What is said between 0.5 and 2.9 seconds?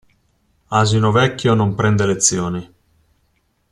Asino vecchio non prende lezioni.